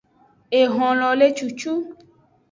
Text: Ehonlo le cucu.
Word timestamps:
Ehonlo 0.59 1.09
le 1.19 1.27
cucu. 1.37 1.71